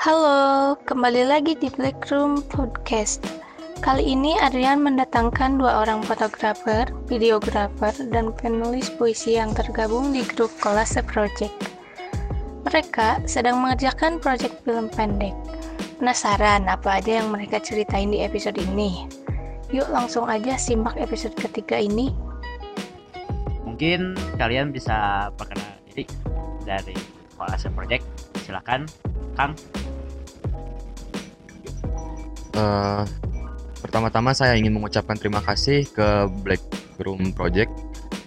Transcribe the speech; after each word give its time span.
Halo, 0.00 0.80
kembali 0.88 1.28
lagi 1.28 1.52
di 1.60 1.68
Black 1.68 2.08
Room 2.08 2.40
Podcast. 2.48 3.20
Kali 3.84 4.00
ini 4.16 4.32
Adrian 4.40 4.80
mendatangkan 4.80 5.60
dua 5.60 5.84
orang 5.84 6.00
fotografer, 6.00 6.88
videografer, 7.04 7.92
dan 8.08 8.32
penulis 8.32 8.88
puisi 8.96 9.36
yang 9.36 9.52
tergabung 9.52 10.08
di 10.08 10.24
grup 10.24 10.48
Kolase 10.56 11.04
Project. 11.04 11.52
Mereka 12.64 13.28
sedang 13.28 13.60
mengerjakan 13.60 14.16
proyek 14.24 14.64
film 14.64 14.88
pendek. 14.88 15.36
Penasaran 16.00 16.64
apa 16.64 16.96
aja 16.96 17.20
yang 17.20 17.28
mereka 17.36 17.60
ceritain 17.60 18.08
di 18.08 18.24
episode 18.24 18.56
ini? 18.56 19.04
Yuk 19.68 19.92
langsung 19.92 20.24
aja 20.32 20.56
simak 20.56 20.96
episode 20.96 21.36
ketiga 21.36 21.76
ini. 21.76 22.08
Mungkin 23.68 24.16
kalian 24.40 24.72
bisa 24.72 25.28
perkenalan 25.36 25.76
diri 25.92 26.08
dari 26.64 26.96
Kolase 27.36 27.68
Project. 27.68 28.08
Silakan, 28.48 28.88
Kang. 29.36 29.52
Uh, 32.60 33.08
pertama-tama 33.80 34.36
saya 34.36 34.52
ingin 34.52 34.76
mengucapkan 34.76 35.16
terima 35.16 35.40
kasih 35.40 35.88
ke 35.88 36.28
Black 36.44 36.60
Room 37.00 37.32
Project 37.32 37.72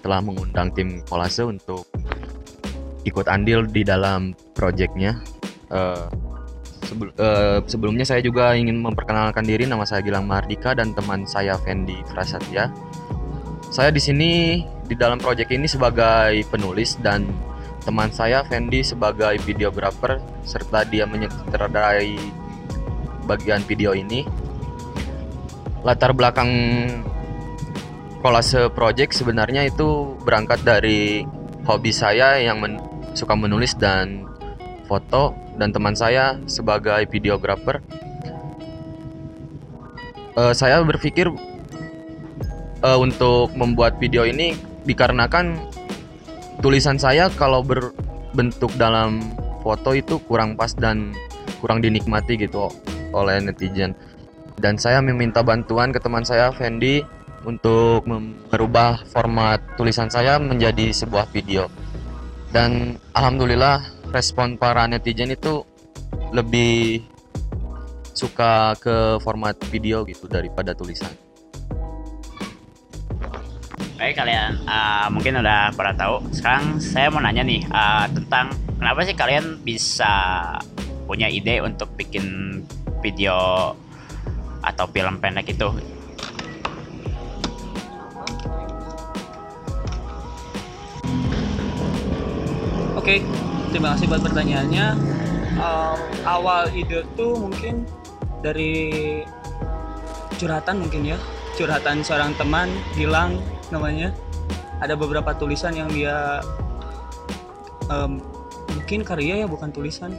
telah 0.01 0.25
mengundang 0.25 0.73
tim 0.73 1.05
kolase 1.05 1.45
untuk 1.45 1.85
ikut 3.05 3.29
andil 3.29 3.69
di 3.69 3.85
dalam 3.85 4.33
proyeknya. 4.57 5.21
Uh, 5.69 6.09
sebel, 6.81 7.13
uh, 7.21 7.61
sebelumnya 7.69 8.09
saya 8.09 8.25
juga 8.25 8.57
ingin 8.57 8.81
memperkenalkan 8.81 9.45
diri, 9.45 9.69
nama 9.69 9.85
saya 9.85 10.01
Gilang 10.01 10.25
Mardika 10.25 10.73
dan 10.73 10.97
teman 10.97 11.29
saya 11.29 11.53
Fendi 11.61 12.01
Prasatya. 12.09 12.73
Saya 13.69 13.89
di 13.93 14.01
sini 14.01 14.31
di 14.89 14.97
dalam 14.97 15.21
proyek 15.21 15.53
ini 15.53 15.69
sebagai 15.69 16.41
penulis 16.49 16.97
dan 17.05 17.29
teman 17.85 18.09
saya 18.09 18.41
Fendi 18.49 18.81
sebagai 18.81 19.37
videografer 19.45 20.17
serta 20.41 20.89
dia 20.89 21.05
menyutradarai 21.05 22.42
bagian 23.25 23.63
video 23.65 23.95
ini. 23.95 24.27
Latar 25.83 26.15
belakang 26.15 26.51
kolase 28.23 28.71
project 28.71 29.11
sebenarnya 29.11 29.67
itu 29.67 30.15
berangkat 30.23 30.63
dari 30.63 31.27
hobi 31.67 31.91
saya 31.91 32.39
yang 32.39 32.63
men 32.63 32.79
suka 33.13 33.35
menulis 33.35 33.75
dan 33.75 34.25
foto 34.87 35.35
dan 35.59 35.75
teman 35.75 35.93
saya 35.93 36.39
sebagai 36.47 37.03
videografer. 37.11 37.83
Uh, 40.33 40.55
saya 40.55 40.81
berpikir 40.81 41.29
uh, 42.81 42.97
untuk 42.97 43.53
membuat 43.53 44.01
video 44.01 44.25
ini 44.25 44.57
dikarenakan 44.83 45.61
tulisan 46.63 46.97
saya 46.97 47.29
kalau 47.37 47.61
berbentuk 47.61 48.73
dalam 48.81 49.21
foto 49.61 49.93
itu 49.93 50.17
kurang 50.25 50.57
pas 50.57 50.73
dan 50.73 51.13
kurang 51.61 51.79
dinikmati 51.79 52.35
gitu 52.35 52.73
oleh 53.13 53.39
netizen 53.39 53.95
dan 54.59 54.77
saya 54.77 54.99
meminta 54.99 55.41
bantuan 55.41 55.89
ke 55.89 56.01
teman 56.01 56.25
saya 56.25 56.51
Fendi 56.53 57.01
untuk 57.43 58.05
merubah 58.49 59.03
format 59.09 59.59
tulisan 59.75 60.07
saya 60.09 60.39
menjadi 60.39 60.91
sebuah 60.91 61.29
video 61.31 61.67
dan 62.53 63.01
alhamdulillah 63.17 63.81
respon 64.13 64.61
para 64.61 64.85
netizen 64.85 65.33
itu 65.33 65.65
lebih 66.33 67.01
suka 68.13 68.77
ke 68.77 69.17
format 69.25 69.57
video 69.73 70.05
gitu 70.05 70.29
daripada 70.29 70.77
tulisan. 70.77 71.09
Baik 73.97 74.19
kalian 74.19 74.61
uh, 74.69 75.07
mungkin 75.09 75.41
udah 75.41 75.73
pada 75.73 75.97
tahu. 75.97 76.21
Sekarang 76.29 76.77
saya 76.77 77.09
mau 77.09 77.23
nanya 77.23 77.41
nih 77.41 77.65
uh, 77.73 78.05
tentang 78.13 78.53
kenapa 78.77 79.01
sih 79.07 79.17
kalian 79.17 79.57
bisa 79.65 80.13
punya 81.09 81.25
ide 81.25 81.63
untuk 81.63 81.89
bikin 81.97 82.59
video 83.03 83.75
atau 84.63 84.85
film 84.87 85.19
pendek 85.19 85.51
itu 85.51 85.67
Oke, 93.03 93.19
terima 93.75 93.91
kasih 93.99 94.07
buat 94.07 94.23
pertanyaannya. 94.23 94.95
Um, 95.59 95.99
awal 96.23 96.71
ide 96.71 97.03
tuh 97.19 97.35
mungkin 97.35 97.83
dari 98.39 99.19
curhatan 100.39 100.79
mungkin 100.79 101.11
ya, 101.11 101.19
curhatan 101.59 101.99
seorang 101.99 102.31
teman 102.39 102.71
Gilang 102.95 103.43
namanya. 103.75 104.15
Ada 104.79 104.95
beberapa 104.95 105.35
tulisan 105.35 105.75
yang 105.75 105.91
dia 105.91 106.39
um, 107.91 108.23
mungkin 108.71 109.03
karya 109.03 109.43
ya 109.43 109.47
bukan 109.51 109.75
tulisan. 109.75 110.15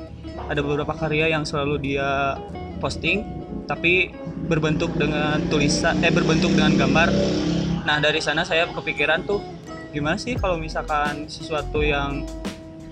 Ada 0.52 0.60
beberapa 0.60 0.92
karya 0.92 1.32
yang 1.32 1.48
selalu 1.48 1.80
dia 1.80 2.36
posting 2.84 3.24
tapi 3.64 4.12
berbentuk 4.44 4.92
dengan 5.00 5.40
tulisan 5.48 5.96
eh 6.04 6.12
berbentuk 6.12 6.52
dengan 6.52 6.76
gambar. 6.76 7.08
Nah 7.88 7.96
dari 8.04 8.20
sana 8.20 8.44
saya 8.44 8.68
kepikiran 8.68 9.24
tuh 9.24 9.40
gimana 9.96 10.20
sih 10.20 10.36
kalau 10.36 10.60
misalkan 10.60 11.24
sesuatu 11.32 11.80
yang 11.80 12.28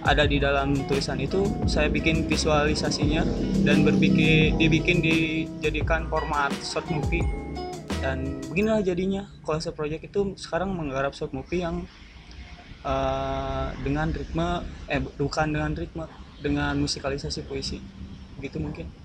ada 0.02 0.24
di 0.26 0.40
dalam 0.40 0.74
tulisan 0.88 1.20
itu 1.20 1.44
saya 1.68 1.86
bikin 1.92 2.26
visualisasinya 2.26 3.22
dan 3.62 3.84
berpikir 3.86 4.56
dibikin 4.56 5.04
dijadikan 5.04 6.08
format 6.08 6.50
short 6.64 6.88
movie. 6.88 7.22
Dan 8.02 8.42
beginilah 8.50 8.82
jadinya 8.82 9.30
Kolase 9.46 9.70
Project 9.70 10.10
itu 10.10 10.34
sekarang 10.34 10.74
menggarap 10.74 11.14
short 11.14 11.30
movie 11.30 11.62
yang 11.62 11.86
uh, 12.82 13.70
dengan 13.86 14.10
ritme 14.10 14.66
eh 14.90 14.98
bukan 14.98 15.54
dengan 15.54 15.70
ritme 15.76 16.08
dengan 16.42 16.74
musikalisasi 16.82 17.46
puisi. 17.46 17.78
Begitu 18.42 18.58
mungkin 18.58 19.01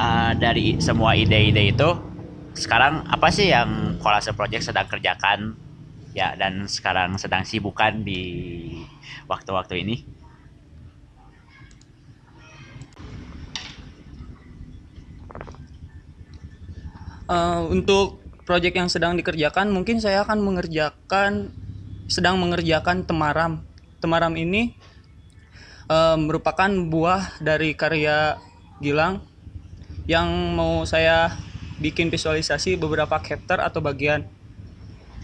uh, 0.00 0.32
dari 0.32 0.80
semua 0.80 1.12
ide-ide 1.12 1.76
itu 1.76 1.90
sekarang 2.56 3.06
apa 3.06 3.28
sih 3.28 3.52
yang 3.52 4.00
Kolase 4.00 4.32
Project 4.32 4.72
sedang 4.72 4.88
kerjakan 4.88 5.54
ya 6.16 6.34
dan 6.34 6.66
sekarang 6.66 7.20
sedang 7.20 7.46
sibukan 7.46 8.02
di 8.02 8.22
waktu-waktu 9.30 9.86
ini? 9.86 9.96
Uh, 17.30 17.62
untuk 17.70 18.18
proyek 18.42 18.74
yang 18.74 18.90
sedang 18.90 19.14
dikerjakan 19.14 19.70
mungkin 19.70 20.02
saya 20.02 20.26
akan 20.26 20.42
mengerjakan 20.42 21.54
sedang 22.10 22.42
mengerjakan 22.42 23.06
temaram. 23.06 23.62
Temaram 24.02 24.34
ini 24.34 24.74
uh, 25.86 26.18
merupakan 26.18 26.66
buah 26.90 27.38
dari 27.38 27.78
karya 27.78 28.34
Gilang 28.82 29.29
yang 30.08 30.56
mau 30.56 30.84
saya 30.88 31.34
bikin 31.80 32.12
visualisasi 32.12 32.76
beberapa 32.76 33.16
chapter 33.24 33.60
atau 33.60 33.80
bagian. 33.80 34.28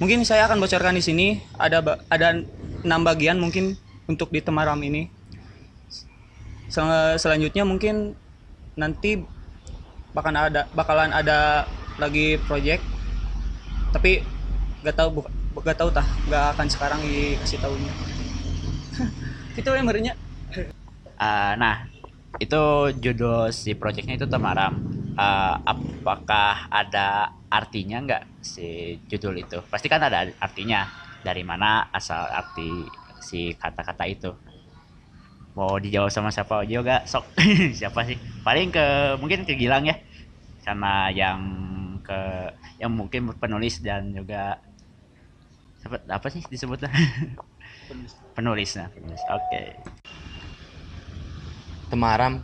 Mungkin 0.00 0.25
saya 0.28 0.44
akan 0.48 0.60
bocorkan 0.60 0.97
di 0.97 1.04
sini 1.04 1.26
ada 1.56 1.81
ada 2.12 2.41
enam 2.84 3.00
bagian 3.04 3.41
mungkin 3.41 3.76
untuk 4.09 4.32
di 4.32 4.41
Temaram 4.44 4.81
ini. 4.84 5.09
Sel 6.69 7.16
selanjutnya 7.16 7.62
mungkin 7.62 8.12
nanti 8.76 9.25
bakalan 10.16 10.53
ada 10.53 10.62
bakalan 10.72 11.12
ada 11.12 11.69
lagi 11.97 12.36
project 12.44 12.84
tapi 13.92 14.20
gak 14.84 14.97
tahu 14.97 15.25
gak 15.65 15.76
tahu 15.76 15.88
tah 15.92 16.04
gak 16.28 16.44
akan 16.56 16.66
sekarang 16.69 17.00
dikasih 17.00 17.60
tahunya 17.60 17.92
itu 19.60 19.69
yang 19.72 19.88
uh, 21.16 21.53
nah 21.56 21.88
itu 22.36 22.62
judul 23.00 23.48
si 23.52 23.72
projectnya 23.72 24.20
itu 24.20 24.28
Temaram 24.28 24.76
uh, 25.16 25.54
apakah 25.64 26.69
ada 26.69 27.32
artinya 27.48 27.98
nggak 28.04 28.24
si 28.44 29.00
judul 29.08 29.41
itu? 29.41 29.58
Pasti 29.66 29.88
kan 29.88 30.04
ada 30.04 30.28
artinya. 30.41 31.04
Dari 31.26 31.42
mana 31.42 31.91
asal 31.91 32.22
arti 32.30 32.86
si 33.19 33.50
kata-kata 33.58 34.06
itu? 34.06 34.30
Mau 35.58 35.74
dijawab 35.74 36.12
sama 36.12 36.30
siapa 36.30 36.62
juga 36.62 37.03
sok. 37.03 37.34
Siapa 37.83 38.06
sih? 38.06 38.15
Paling 38.47 38.71
ke 38.71 39.18
mungkin 39.18 39.42
ke 39.42 39.59
Gilang 39.59 39.91
ya. 39.91 39.98
Karena 40.62 41.10
yang 41.10 41.41
ke 42.06 42.53
yang 42.78 42.94
mungkin 42.94 43.34
penulis 43.34 43.82
dan 43.82 44.15
juga 44.15 44.62
apa, 45.82 45.98
apa 46.06 46.27
sih 46.30 46.47
disebutnya? 46.47 46.94
Penulis. 47.91 48.12
Penulisnya 48.34 48.86
penulis. 48.94 49.22
Oke. 49.27 49.42
okay. 49.50 49.66
Temaram 51.86 52.42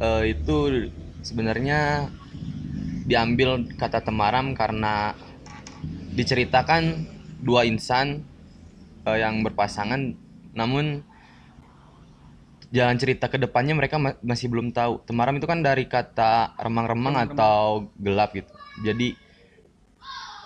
uh, 0.00 0.24
itu 0.26 0.88
sebenarnya 1.24 2.10
diambil 3.08 3.66
kata 3.78 4.04
Temaram 4.04 4.54
karena 4.54 5.16
diceritakan 6.12 7.08
dua 7.42 7.66
insan 7.66 8.22
uh, 9.08 9.18
yang 9.18 9.42
berpasangan 9.42 10.14
namun 10.52 11.02
jalan 12.72 12.96
cerita 12.96 13.28
ke 13.28 13.36
depannya 13.36 13.76
mereka 13.76 14.00
ma 14.00 14.16
masih 14.24 14.48
belum 14.48 14.72
tahu. 14.72 15.04
Temaram 15.04 15.36
itu 15.36 15.44
kan 15.44 15.60
dari 15.60 15.84
kata 15.84 16.56
remang-remang 16.56 17.20
atau 17.28 17.92
gelap 18.00 18.32
gitu. 18.32 18.48
Jadi 18.80 19.12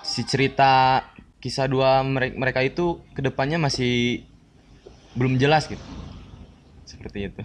si 0.02 0.26
cerita 0.26 1.02
kisah 1.38 1.70
dua 1.70 2.02
mereka, 2.02 2.34
mereka 2.34 2.60
itu 2.66 2.98
ke 3.14 3.22
depannya 3.22 3.62
masih 3.62 4.26
belum 5.14 5.38
jelas 5.38 5.70
gitu. 5.70 5.82
Seperti 6.82 7.30
itu. 7.30 7.42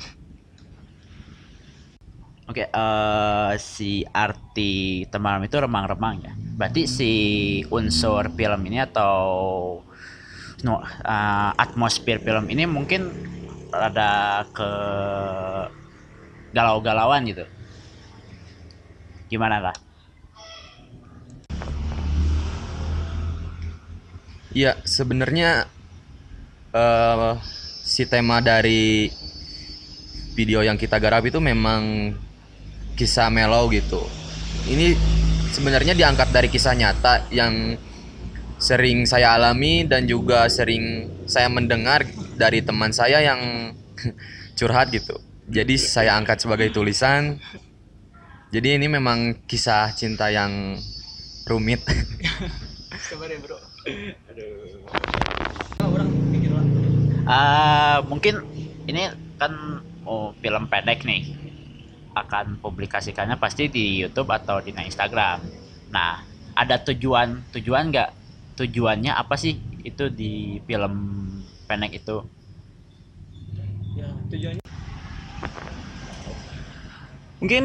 Oke, 2.51 2.67
eh, 2.67 3.53
si 3.63 4.03
arti 4.11 5.07
temaram 5.07 5.39
itu 5.39 5.55
remang-remang 5.55 6.19
ya. 6.19 6.35
Berarti 6.35 6.83
si 6.83 7.11
unsur 7.71 8.27
film 8.35 8.67
ini 8.67 8.83
atau 8.83 9.15
no, 10.67 10.83
eh, 10.83 11.51
atmosfer 11.55 12.19
film 12.19 12.51
ini 12.51 12.67
mungkin 12.67 13.07
rada 13.71 14.43
ke 14.51 14.71
galau-galauan 16.51 17.23
gitu. 17.31 17.47
Gimana 19.31 19.71
lah? 19.71 19.75
Ya, 24.51 24.75
sebenarnya 24.83 25.71
eh 26.75 27.33
si 27.87 28.03
tema 28.03 28.43
dari 28.43 29.07
video 30.35 30.59
yang 30.59 30.75
kita 30.75 30.99
garap 30.99 31.23
itu 31.23 31.39
memang 31.39 32.11
kisah 33.01 33.33
mellow 33.33 33.65
gitu. 33.73 33.97
Ini 34.69 34.93
sebenarnya 35.49 35.97
diangkat 35.97 36.29
dari 36.29 36.53
kisah 36.53 36.77
nyata 36.77 37.25
yang 37.33 37.73
sering 38.61 39.09
saya 39.09 39.33
alami 39.33 39.89
dan 39.89 40.05
juga 40.05 40.45
sering 40.53 41.09
saya 41.25 41.49
mendengar 41.49 42.05
dari 42.37 42.61
teman 42.61 42.93
saya 42.93 43.25
yang 43.25 43.73
curhat 44.57 44.93
gitu. 44.93 45.17
Jadi 45.49 45.81
saya 45.81 46.13
angkat 46.13 46.45
sebagai 46.45 46.69
tulisan. 46.69 47.41
Jadi 48.53 48.77
ini 48.77 48.85
memang 48.85 49.49
kisah 49.49 49.89
cinta 49.97 50.29
yang 50.29 50.77
rumit. 51.49 51.81
Sabar 53.09 53.33
ya 53.33 53.41
bro. 53.41 53.57
Aduh. 54.29 54.85
orang 55.81 56.09
pikir 56.29 56.53
lah. 56.53 56.65
Ah, 57.25 57.97
mungkin 58.05 58.45
ini 58.85 59.09
kan 59.41 59.81
oh, 60.05 60.37
film 60.37 60.69
pendek 60.69 61.01
nih 61.01 61.40
akan 62.11 62.59
publikasikannya 62.59 63.39
pasti 63.39 63.71
di 63.71 64.03
YouTube 64.03 64.31
atau 64.31 64.59
di 64.59 64.75
Instagram. 64.75 65.39
Nah, 65.91 66.23
ada 66.55 66.75
tujuan 66.91 67.47
tujuan 67.55 67.91
nggak? 67.91 68.09
Tujuannya 68.59 69.15
apa 69.15 69.39
sih 69.39 69.57
itu 69.81 70.11
di 70.11 70.59
film 70.67 70.93
pendek 71.65 72.03
itu? 72.03 72.21
Ya 73.95 74.09
tujuannya. 74.27 74.63
Mungkin 77.41 77.63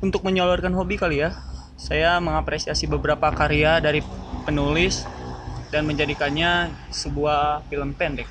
untuk 0.00 0.24
menyalurkan 0.24 0.72
hobi 0.72 0.96
kali 0.96 1.20
ya. 1.20 1.36
Saya 1.74 2.16
mengapresiasi 2.22 2.86
beberapa 2.88 3.28
karya 3.34 3.82
dari 3.82 4.00
penulis 4.46 5.04
dan 5.74 5.84
menjadikannya 5.84 6.70
sebuah 6.94 7.66
film 7.66 7.92
pendek. 7.98 8.30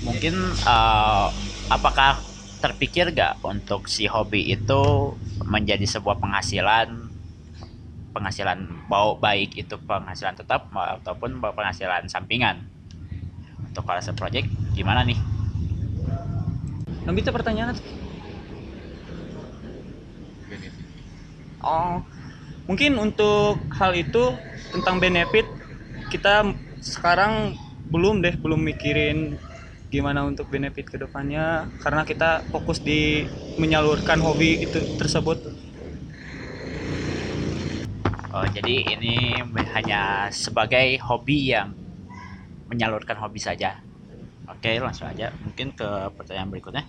Mungkin 0.00 0.34
eh, 0.64 1.26
apakah 1.68 2.24
terpikir 2.60 3.12
nggak 3.12 3.44
untuk 3.44 3.88
si 3.88 4.04
hobi 4.08 4.52
itu 4.52 5.12
menjadi 5.44 5.84
sebuah 5.84 6.20
penghasilan 6.20 7.08
penghasilan 8.12 8.58
bau 8.90 9.16
baik 9.16 9.56
itu 9.56 9.80
penghasilan 9.80 10.36
tetap 10.36 10.68
ataupun 10.72 11.40
penghasilan 11.40 12.04
sampingan 12.10 12.60
untuk 13.64 13.86
Kolase 13.86 14.12
Project 14.12 14.48
gimana 14.76 15.06
nih? 15.06 15.16
Nanti 17.06 17.20
itu 17.24 17.32
pertanyaan 17.32 17.76
Oh, 21.60 22.00
mungkin 22.64 22.96
untuk 22.96 23.60
hal 23.76 23.92
itu 23.92 24.32
tentang 24.72 24.96
benefit 24.96 25.44
kita 26.08 26.56
sekarang 26.80 27.52
belum 27.90 28.22
deh 28.22 28.38
belum 28.38 28.62
mikirin 28.62 29.34
gimana 29.90 30.22
untuk 30.22 30.46
benefit 30.46 30.86
ke 30.86 30.96
depannya 30.96 31.66
karena 31.82 32.06
kita 32.06 32.46
fokus 32.54 32.78
di 32.78 33.26
menyalurkan 33.58 34.22
hobi 34.22 34.62
itu 34.62 34.86
tersebut. 34.94 35.42
Oh, 38.30 38.46
jadi 38.46 38.94
ini 38.94 39.42
hanya 39.74 40.30
sebagai 40.30 41.02
hobi 41.02 41.50
yang 41.50 41.74
menyalurkan 42.70 43.18
hobi 43.18 43.42
saja. 43.42 43.82
Oke, 44.46 44.78
langsung 44.78 45.10
aja 45.10 45.34
mungkin 45.42 45.74
ke 45.74 46.14
pertanyaan 46.14 46.50
berikutnya. 46.54 46.86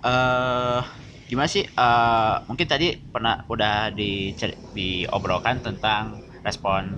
Eh, 0.00 0.80
gimana 1.28 1.48
sih? 1.48 1.68
Eh, 1.68 2.34
mungkin 2.48 2.64
tadi 2.64 2.96
pernah 2.96 3.44
udah 3.52 3.92
di 3.92 4.32
diobrolkan 4.72 5.60
tentang 5.60 6.24
respon 6.40 6.88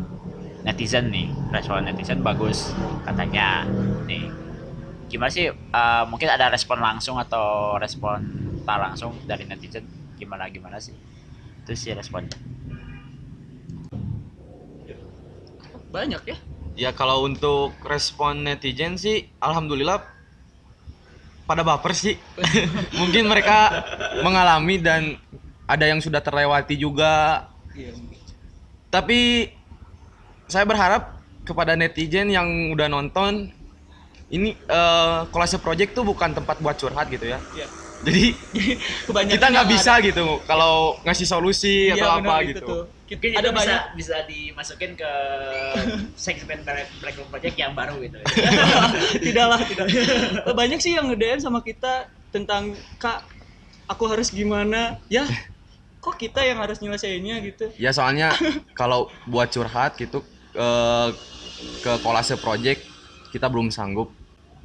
netizen 0.65 1.09
nih. 1.09 1.29
Respon 1.53 1.85
netizen 1.87 2.21
bagus 2.21 2.73
katanya. 3.05 3.65
Nih, 4.05 4.29
gimana 5.09 5.31
sih? 5.33 5.51
Eh, 5.51 6.05
mungkin 6.09 6.29
ada 6.29 6.53
respon 6.53 6.79
langsung 6.81 7.17
atau 7.17 7.77
respon 7.81 8.21
tak 8.65 8.79
langsung 8.79 9.17
dari 9.25 9.49
netizen? 9.49 9.85
Gimana 10.21 10.49
gimana 10.53 10.77
sih? 10.79 10.95
Itu 11.65 11.73
sih 11.77 11.97
responnya. 11.97 12.37
Banyak 15.91 16.23
ya? 16.23 16.37
Ya 16.79 16.91
kalau 16.95 17.27
untuk 17.27 17.75
respon 17.83 18.47
netizen 18.47 18.95
sih 18.95 19.27
alhamdulillah 19.43 20.01
pada 21.51 21.67
baper 21.67 21.93
sih. 21.99 22.15
Mungkin 23.01 23.27
mereka 23.27 23.83
mengalami 24.23 24.79
dan 24.79 25.19
ada 25.67 25.85
yang 25.87 25.99
sudah 25.99 26.23
terlewati 26.23 26.79
juga. 26.79 27.47
Iya. 27.75 27.91
Tapi 28.91 29.51
saya 30.51 30.67
berharap 30.67 31.15
kepada 31.41 31.73
netizen 31.73 32.29
yang 32.29 32.45
udah 32.71 32.87
nonton 32.87 33.49
ini 34.31 34.55
eh 34.55 35.19
Kolase 35.31 35.59
Project 35.59 35.95
tuh 35.95 36.05
bukan 36.05 36.31
tempat 36.31 36.59
buat 36.59 36.77
curhat 36.77 37.07
gitu 37.09 37.27
ya. 37.27 37.39
Iya. 37.51 37.67
Jadi 38.01 38.33
Kebanyakan 39.09 39.35
kita 39.37 39.47
nggak 39.51 39.69
bisa 39.69 39.93
ada- 39.99 40.05
gitu 40.05 40.27
kalau 40.45 40.97
ngasih 41.03 41.27
solusi 41.27 41.91
Iya, 41.91 41.99
atau 41.99 42.09
apa 42.19 42.35
itu 42.43 42.51
gitu. 42.55 42.67
tuh. 42.67 42.83
Kita- 43.11 43.27
ada 43.35 43.43
itu 43.43 43.51
bisa 43.51 43.59
banyak 43.59 43.83
bisa 43.99 44.17
dimasukin 44.31 44.91
ke 44.95 45.13
segmen 46.25 46.63
Black 46.63 46.87
Black 47.03 47.15
Room 47.19 47.29
Project 47.29 47.57
yang 47.59 47.75
baru 47.75 47.99
gitu. 48.01 48.19
tidaklah 49.27 49.61
tidak 49.67 49.87
banyak 50.55 50.79
sih 50.79 50.95
yang 50.95 51.11
nge 51.11 51.43
sama 51.43 51.59
kita 51.61 52.07
tentang 52.31 52.79
kak 53.03 53.27
aku 53.91 54.07
harus 54.07 54.31
gimana 54.31 55.03
ya 55.11 55.27
kok 55.99 56.15
kita 56.17 56.47
yang 56.47 56.63
harus 56.63 56.79
nyelesainnya 56.79 57.43
gitu 57.43 57.75
Ya 57.77 57.91
soalnya 57.91 58.31
kalau 58.73 59.11
buat 59.27 59.51
curhat 59.51 59.99
gitu 59.99 60.23
eh, 60.55 61.09
ke 61.81 61.93
Kolase 62.03 62.37
Project 62.41 62.81
kita 63.31 63.47
belum 63.47 63.71
sanggup 63.71 64.13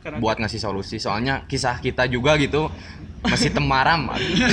karena 0.01 0.17
buat 0.21 0.37
ngasih 0.41 0.61
solusi. 0.61 0.97
Soalnya 0.97 1.45
kisah 1.49 1.77
kita 1.81 2.05
juga 2.09 2.35
gitu 2.37 2.69
masih 3.25 3.49
temaram. 3.49 4.05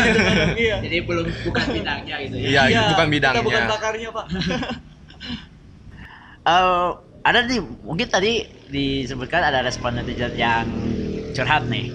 iya 0.56 0.80
Jadi 0.80 0.96
belum 1.04 1.26
bukan 1.44 1.64
bidangnya 1.76 2.16
gitu 2.24 2.36
ya. 2.40 2.48
Iya, 2.48 2.62
itu 2.72 2.82
bukan 2.92 3.06
kita 3.08 3.12
bidangnya. 3.12 3.44
bukan 3.44 3.62
pakarnya 3.68 4.08
pak 4.12 4.26
Eh, 6.42 6.90
ada 7.22 7.38
nih 7.46 7.62
mungkin 7.86 8.08
tadi 8.10 8.42
disebutkan 8.66 9.46
ada 9.46 9.62
respon 9.62 9.94
netizen 9.94 10.34
yang 10.34 10.66
curhat 11.30 11.70
nih. 11.70 11.86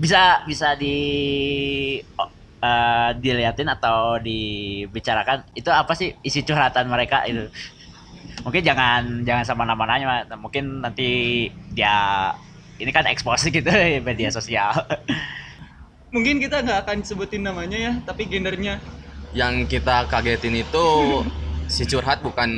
Bisa 0.00 0.40
bisa 0.48 0.72
di 0.80 0.96
oh, 2.16 2.28
eh, 2.64 3.10
diliatin 3.20 3.68
atau 3.68 4.16
dibicarakan 4.22 5.44
itu 5.52 5.68
apa 5.68 5.92
sih 5.92 6.08
isi 6.24 6.40
curhatan 6.48 6.88
mereka 6.88 7.24
itu? 7.28 7.44
Mungkin 8.40 8.62
jangan 8.64 9.22
jangan 9.22 9.44
sama 9.44 9.62
nama-namanya, 9.68 10.24
mungkin 10.40 10.80
nanti 10.80 11.46
dia 11.76 12.32
ini 12.80 12.90
kan 12.90 13.06
ekspos 13.06 13.46
gitu 13.46 13.62
di 13.70 14.02
media 14.02 14.32
sosial. 14.32 14.72
mungkin 16.12 16.44
kita 16.44 16.60
nggak 16.60 16.84
akan 16.84 16.98
sebutin 17.08 17.40
namanya 17.40 17.78
ya 17.78 17.92
tapi 18.04 18.28
gendernya 18.28 18.76
Yang 19.32 19.80
kita 19.80 20.04
kagetin 20.12 20.60
itu 20.60 20.84
si 21.72 21.88
curhat 21.88 22.20
bukan 22.20 22.50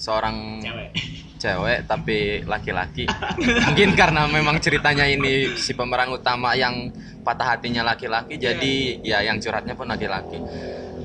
seorang 0.00 0.62
Cewek. 0.64 0.90
cewek 1.36 1.78
tapi 1.84 2.18
laki-laki. 2.48 3.04
Mungkin 3.68 3.92
karena 3.92 4.24
memang 4.24 4.56
ceritanya 4.56 5.04
ini 5.04 5.52
si 5.60 5.76
pemeran 5.76 6.08
utama 6.08 6.56
yang 6.56 6.88
patah 7.20 7.58
hatinya 7.58 7.84
laki-laki 7.84 8.40
jadi 8.40 9.04
ya 9.04 9.20
yang 9.20 9.36
curhatnya 9.36 9.76
pun 9.76 9.84
laki-laki. 9.84 10.40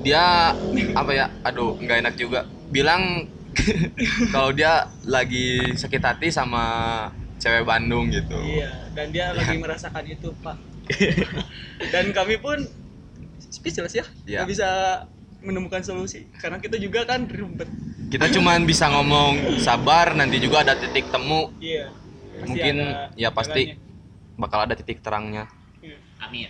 Dia 0.00 0.56
apa 0.96 1.10
ya? 1.12 1.28
Aduh, 1.44 1.76
nggak 1.76 1.98
enak 2.00 2.14
juga. 2.16 2.48
Bilang 2.72 3.28
kalau 4.34 4.50
dia 4.50 4.72
lagi 5.02 5.46
sakit 5.72 6.00
hati 6.00 6.28
sama 6.28 6.64
cewek 7.36 7.62
Bandung 7.62 8.08
gitu. 8.08 8.34
iya 8.40 8.88
dan 8.92 9.10
dia 9.10 9.30
lagi 9.30 9.56
merasakan 9.56 10.04
itu 10.06 10.32
pak 10.38 10.56
dan 11.92 12.10
kami 12.10 12.36
pun 12.36 12.60
speechless 13.44 13.94
ya 13.94 14.04
Iya. 14.24 14.38
nggak 14.38 14.48
bisa 14.48 14.68
menemukan 15.40 15.80
solusi 15.80 16.24
karena 16.34 16.56
kita 16.56 16.76
juga 16.76 17.04
kan 17.04 17.24
ribet 17.24 17.68
Kita 18.04 18.30
cuman 18.30 18.62
bisa 18.62 18.86
ngomong 18.88 19.58
sabar, 19.58 20.14
nanti 20.14 20.38
juga 20.38 20.62
ada 20.62 20.72
titik 20.72 21.08
temu, 21.08 21.50
iya 21.58 21.90
Pasti 21.90 22.46
Mungkin, 22.46 22.76
ya 23.14 23.28
pasti. 23.28 23.62
jalannya. 23.66 24.36
bakal 24.36 24.58
ada 24.60 24.74
titik 24.74 24.98
terangnya. 25.00 25.44
Iya. 25.80 25.96
Amin. 26.20 26.48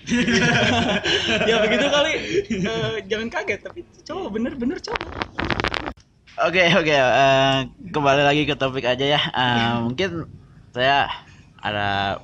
ya 1.48 1.56
begitu 1.58 1.86
kali 1.86 2.12
Eh, 2.50 2.94
jangan 3.06 3.28
kaget 3.30 3.60
tapi 3.62 3.80
coba 4.02 4.28
bener-bener 4.28 4.76
coba 4.78 5.04
Oke 6.34 6.66
oke 6.74 6.90
eh, 6.90 7.56
kembali 7.94 8.22
lagi 8.26 8.42
ke 8.42 8.58
topik 8.58 8.82
aja 8.82 9.06
ya. 9.06 9.20
Eh, 9.22 9.74
mungkin 9.86 10.26
saya 10.74 11.06
ada 11.62 12.18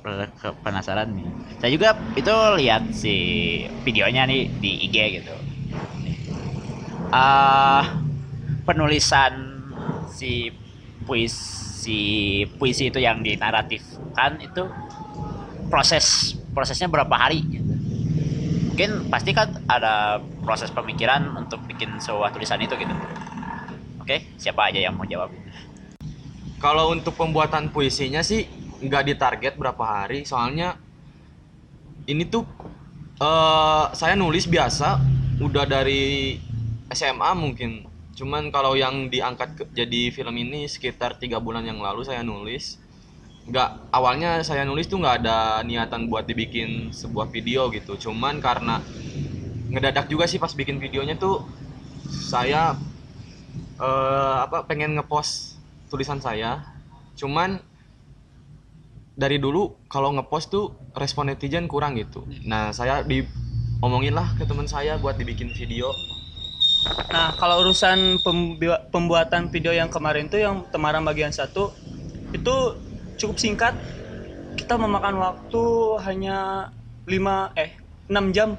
penasaran 0.67 1.15
nih. 1.15 1.27
Saya 1.63 1.71
juga 1.71 1.95
itu 2.19 2.33
lihat 2.59 2.91
si 2.91 3.15
videonya 3.87 4.27
nih 4.27 4.51
di 4.59 4.71
IG 4.91 4.95
gitu. 5.23 5.31
Ah, 7.15 7.87
penulisan 8.67 9.31
si 10.11 10.51
puisi 11.07 12.43
puisi 12.59 12.91
itu 12.91 12.99
yang 12.99 13.23
dinaratifkan 13.23 14.43
itu 14.43 14.67
proses 15.71 16.35
prosesnya 16.51 16.91
berapa 16.91 17.15
hari 17.15 17.39
gitu. 17.47 17.71
Mungkin 18.75 19.07
pasti 19.07 19.31
kan 19.31 19.55
ada 19.71 20.19
proses 20.43 20.67
pemikiran 20.67 21.31
untuk 21.39 21.63
bikin 21.63 21.95
sebuah 22.03 22.35
tulisan 22.35 22.59
itu 22.59 22.75
gitu. 22.75 22.91
Oke, 24.01 24.33
siapa 24.41 24.73
aja 24.73 24.81
yang 24.81 24.97
mau 24.97 25.05
jawab? 25.05 25.29
Kalau 26.57 26.89
untuk 26.89 27.13
pembuatan 27.13 27.69
puisinya 27.69 28.25
sih 28.25 28.49
nggak 28.81 29.13
ditarget 29.13 29.53
berapa 29.61 29.81
hari, 29.85 30.25
soalnya 30.25 30.73
ini 32.09 32.25
tuh 32.25 32.41
eh 33.21 33.85
saya 33.93 34.17
nulis 34.17 34.49
biasa 34.49 34.97
udah 35.37 35.65
dari 35.69 36.33
SMA 36.89 37.31
mungkin. 37.37 37.85
Cuman 38.17 38.49
kalau 38.49 38.73
yang 38.73 39.09
diangkat 39.13 39.49
ke- 39.57 39.69
jadi 39.73 40.09
film 40.09 40.33
ini 40.37 40.65
sekitar 40.65 41.21
tiga 41.21 41.37
bulan 41.37 41.61
yang 41.65 41.77
lalu 41.77 42.01
saya 42.01 42.25
nulis. 42.25 42.81
Nggak 43.45 43.69
awalnya 43.93 44.41
saya 44.41 44.65
nulis 44.65 44.89
tuh 44.89 44.97
nggak 45.01 45.15
ada 45.25 45.61
niatan 45.61 46.09
buat 46.09 46.25
dibikin 46.25 46.89
sebuah 46.89 47.29
video 47.29 47.69
gitu. 47.69 47.97
Cuman 48.09 48.41
karena 48.41 48.81
ngedadak 49.69 50.09
juga 50.09 50.25
sih 50.25 50.41
pas 50.41 50.53
bikin 50.53 50.77
videonya 50.81 51.17
tuh 51.17 51.45
saya 52.09 52.75
eh 53.81 54.35
apa 54.45 54.69
pengen 54.69 54.93
ngepost 54.93 55.57
tulisan 55.89 56.21
saya 56.21 56.61
cuman 57.17 57.57
dari 59.17 59.41
dulu 59.41 59.75
kalau 59.89 60.13
ngepost 60.13 60.53
tuh 60.53 60.77
respon 60.93 61.33
netizen 61.33 61.65
kurang 61.65 61.97
gitu 61.97 62.23
nah 62.45 62.69
saya 62.69 63.01
diomongin 63.01 64.13
lah 64.13 64.37
ke 64.37 64.45
teman 64.45 64.69
saya 64.69 65.01
buat 65.01 65.17
dibikin 65.17 65.49
video 65.49 65.89
Nah, 67.11 67.37
kalau 67.37 67.61
urusan 67.61 68.23
pembu- 68.25 68.81
pembuatan 68.89 69.53
video 69.53 69.69
yang 69.69 69.91
kemarin 69.91 70.25
tuh 70.31 70.41
yang 70.41 70.65
Temaram 70.73 71.05
bagian 71.05 71.29
satu 71.29 71.69
itu 72.33 72.55
cukup 73.21 73.37
singkat. 73.37 73.73
Kita 74.57 74.81
memakan 74.81 75.21
waktu 75.21 75.63
hanya 76.09 76.69
5 77.05 77.53
eh 77.53 77.77
6 78.09 78.33
jam. 78.33 78.57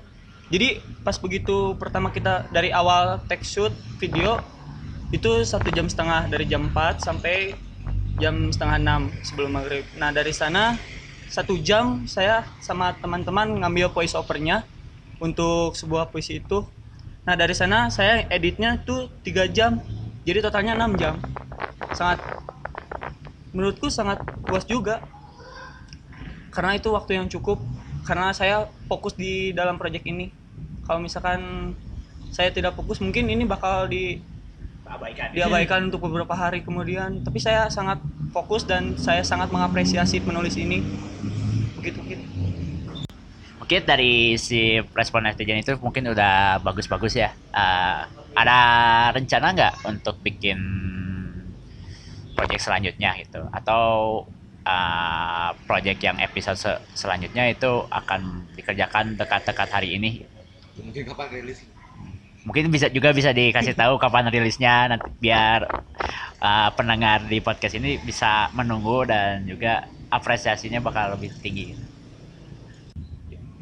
Jadi 0.53 0.79
pas 1.03 1.17
begitu 1.19 1.75
pertama 1.81 2.15
kita 2.15 2.47
dari 2.53 2.71
awal 2.71 3.25
take 3.27 3.43
shoot 3.43 3.73
video 3.99 4.39
itu 5.13 5.45
satu 5.45 5.69
jam 5.71 5.87
setengah 5.87 6.27
dari 6.33 6.49
jam 6.49 6.73
4 6.73 7.05
sampai 7.05 7.55
jam 8.17 8.49
setengah 8.49 8.81
6 8.81 9.29
sebelum 9.29 9.51
maghrib. 9.55 9.85
Nah 10.01 10.11
dari 10.11 10.33
sana 10.33 10.81
satu 11.29 11.61
jam 11.61 12.09
saya 12.09 12.49
sama 12.65 12.97
teman-teman 12.97 13.61
ngambil 13.61 13.93
voice 13.93 14.17
overnya 14.17 14.65
untuk 15.21 15.77
sebuah 15.77 16.11
puisi 16.11 16.41
itu 16.41 16.65
Nah 17.23 17.39
dari 17.39 17.55
sana 17.55 17.87
saya 17.87 18.27
editnya 18.27 18.83
tuh 18.83 19.07
tiga 19.23 19.47
jam, 19.47 19.79
jadi 20.27 20.43
totalnya 20.43 20.75
6 20.75 20.99
jam. 20.99 21.15
Sangat, 21.95 22.19
menurutku 23.55 23.87
sangat 23.87 24.19
puas 24.43 24.67
juga. 24.67 24.99
Karena 26.51 26.75
itu 26.75 26.91
waktu 26.91 27.23
yang 27.23 27.31
cukup, 27.31 27.63
karena 28.03 28.35
saya 28.35 28.67
fokus 28.91 29.15
di 29.15 29.55
dalam 29.55 29.79
proyek 29.79 30.03
ini. 30.03 30.35
Kalau 30.83 30.99
misalkan 30.99 31.73
saya 32.35 32.51
tidak 32.51 32.75
fokus, 32.75 32.99
mungkin 32.99 33.31
ini 33.31 33.47
bakal 33.47 33.87
di 33.87 34.19
Abaikan. 34.93 35.33
diabaikan 35.33 35.81
untuk 35.89 36.05
beberapa 36.05 36.37
hari 36.37 36.61
kemudian. 36.61 37.25
Tapi 37.25 37.41
saya 37.41 37.73
sangat 37.73 38.05
fokus 38.29 38.69
dan 38.69 38.93
saya 39.01 39.25
sangat 39.25 39.49
mengapresiasi 39.49 40.21
penulis 40.21 40.53
ini. 40.61 40.85
Begitu 41.81 41.99
begitu. 42.05 42.25
Mungkin 43.57 43.81
dari 43.89 44.37
si 44.37 44.85
respon 44.93 45.25
netizen 45.25 45.65
itu 45.65 45.73
mungkin 45.81 46.13
udah 46.13 46.61
bagus-bagus 46.61 47.17
ya. 47.17 47.33
Eh, 47.33 48.01
ada 48.37 48.59
rencana 49.17 49.57
nggak 49.57 49.75
untuk 49.89 50.21
bikin 50.21 50.61
project 52.37 52.63
selanjutnya 52.63 53.17
gitu? 53.17 53.49
Atau 53.49 53.83
eh, 54.63 55.51
project 55.65 56.01
yang 56.05 56.21
episode 56.21 56.61
se- 56.61 56.83
selanjutnya 56.93 57.49
itu 57.49 57.89
akan 57.89 58.45
dikerjakan 58.55 59.17
dekat-dekat 59.17 59.69
hari 59.73 59.97
ini? 59.97 60.29
mungkin 60.73 61.05
kapan 61.05 61.29
rilis 61.29 61.69
Mungkin 62.43 62.75
bisa 62.75 62.91
juga 62.91 63.15
bisa 63.15 63.31
dikasih 63.31 63.79
tahu 63.79 64.03
kapan 64.03 64.27
rilisnya 64.29 64.91
nanti 64.91 65.09
biar 65.23 65.67
eh, 66.43 66.71
pendengar 66.75 67.27
di 67.31 67.39
podcast 67.39 67.79
ini 67.79 68.03
bisa 68.03 68.51
menunggu 68.57 69.07
dan 69.07 69.47
juga 69.47 69.87
apresiasinya 70.11 70.83
bakal 70.83 71.15
lebih 71.15 71.31
tinggi. 71.39 71.93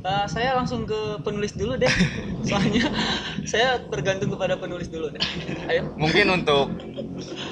Nah, 0.01 0.25
saya 0.25 0.57
langsung 0.57 0.89
ke 0.89 1.21
penulis 1.21 1.53
dulu 1.53 1.77
deh. 1.77 1.93
Soalnya 2.49 2.89
saya 3.45 3.85
tergantung 3.93 4.33
kepada 4.33 4.57
penulis 4.57 4.89
dulu 4.89 5.13
deh. 5.13 5.21
Ayo. 5.69 5.93
mungkin 5.95 6.27
untuk 6.33 6.73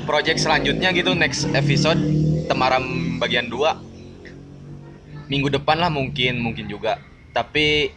project 0.08 0.42
selanjutnya 0.42 0.90
gitu 0.90 1.12
next 1.14 1.47
episode 1.54 2.00
Temaram 2.49 2.82
bagian 3.20 3.47
2 3.47 5.28
minggu 5.28 5.49
depan 5.52 5.76
lah 5.78 5.92
mungkin 5.92 6.40
mungkin 6.40 6.66
juga 6.66 6.99
tapi 7.37 7.92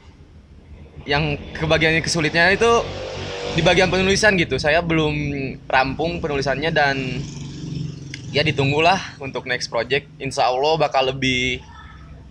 yang 1.07 1.39
kebagiannya 1.57 2.03
kesulitnya 2.03 2.53
itu 2.53 2.85
di 3.51 3.62
bagian 3.63 3.91
penulisan 3.91 4.39
gitu 4.39 4.55
saya 4.55 4.79
belum 4.79 5.13
rampung 5.67 6.24
penulisannya 6.24 6.72
dan 6.72 7.20
ya 8.31 8.48
ditunggulah 8.48 9.20
untuk 9.20 9.43
next 9.43 9.67
project 9.67 10.08
insya 10.15 10.48
Allah 10.48 10.79
bakal 10.79 11.12
lebih 11.12 11.60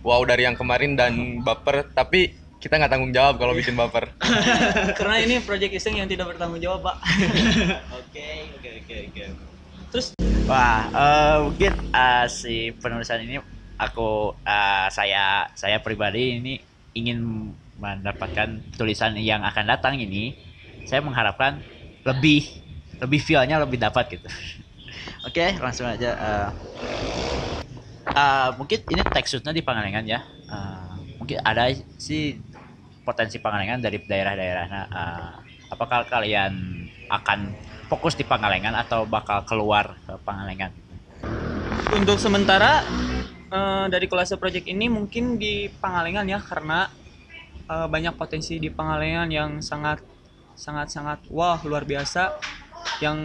wow 0.00 0.24
dari 0.24 0.48
yang 0.48 0.56
kemarin 0.56 0.96
dan 0.96 1.44
baper 1.44 1.84
tapi 1.92 2.32
kita 2.60 2.76
nggak 2.76 2.92
tanggung 2.92 3.12
jawab 3.12 3.36
kalau 3.40 3.52
bikin 3.52 3.76
baper 3.76 4.12
Karena 4.98 5.16
ini 5.20 5.40
project 5.40 5.72
iseng 5.72 5.96
yang 5.96 6.08
tidak 6.08 6.36
bertanggung 6.36 6.60
jawab, 6.60 6.84
Pak. 6.84 6.96
Oke, 8.00 8.28
oke, 8.58 8.68
oke, 8.84 8.94
oke. 9.08 9.22
Terus 9.90 10.12
Wah, 10.50 10.82
eh, 10.90 11.36
mungkin 11.46 11.72
eh, 11.94 12.26
si 12.26 12.74
penulisan 12.74 13.22
ini 13.22 13.38
aku 13.78 14.34
eh, 14.42 14.86
saya 14.90 15.46
saya 15.54 15.78
pribadi 15.78 16.42
ini 16.42 16.58
ingin 16.98 17.22
mendapatkan 17.78 18.74
tulisan 18.74 19.14
yang 19.14 19.46
akan 19.46 19.64
datang 19.70 19.94
ini. 19.96 20.49
Saya 20.84 21.00
mengharapkan 21.04 21.60
lebih 22.04 22.48
lebih 23.00 23.20
feel-nya 23.20 23.60
lebih 23.60 23.80
dapat 23.80 24.16
gitu. 24.16 24.28
Oke, 25.28 25.56
langsung 25.60 25.88
aja. 25.88 26.10
eh. 26.16 26.48
Eh, 28.10 28.48
mungkin 28.58 28.78
ini 28.90 29.02
teksturnya 29.06 29.54
di 29.54 29.62
Pangalengan 29.62 30.04
ya. 30.04 30.20
Eh, 30.50 30.92
mungkin 31.20 31.38
ada 31.44 31.70
sih 31.96 32.36
potensi 33.04 33.38
Pangalengan 33.38 33.80
dari 33.80 34.00
daerah-daerah. 34.02 34.64
Nah, 34.68 34.84
eh, 34.88 35.32
apakah 35.70 36.04
kalian 36.08 36.52
akan 37.08 37.54
fokus 37.88 38.18
di 38.18 38.24
Pangalengan 38.26 38.74
atau 38.76 39.06
bakal 39.06 39.46
keluar 39.46 39.96
ke 40.04 40.14
Pangalengan? 40.22 40.90
untuk 41.90 42.22
sementara 42.22 42.86
eh, 43.50 43.86
dari 43.90 44.06
kolase 44.06 44.38
project 44.38 44.66
ini 44.70 44.86
mungkin 44.86 45.36
di 45.36 45.66
Pangalengan 45.66 46.26
ya 46.26 46.38
karena 46.38 46.86
eh, 47.66 47.86
banyak 47.90 48.14
potensi 48.14 48.62
di 48.62 48.70
Pangalengan 48.70 49.28
yang 49.30 49.50
sangat 49.58 50.02
sangat 50.54 50.92
sangat 50.92 51.18
wah 51.30 51.58
luar 51.64 51.84
biasa 51.84 52.36
yang 53.00 53.18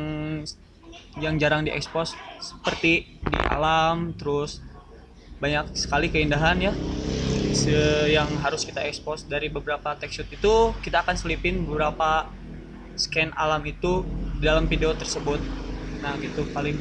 yang 1.20 1.36
jarang 1.39 1.63
diekspos 1.63 2.15
seperti 2.44 3.20
di 3.24 3.38
alam 3.48 4.12
terus 4.15 4.60
banyak 5.39 5.75
sekali 5.75 6.12
keindahan 6.12 6.60
ya 6.60 6.74
yang 8.12 8.29
harus 8.44 8.67
kita 8.67 8.84
ekspos 8.84 9.25
dari 9.25 9.50
beberapa 9.50 9.96
shoot 10.12 10.27
itu 10.29 10.75
kita 10.84 11.01
akan 11.01 11.15
selipin 11.17 11.65
beberapa 11.65 12.29
scan 12.96 13.36
alam 13.36 13.63
itu 13.67 14.03
di 14.39 14.44
dalam 14.44 14.67
video 14.67 14.96
tersebut. 14.96 15.39
Nah 16.03 16.15
gitu 16.20 16.48
paling. 16.51 16.75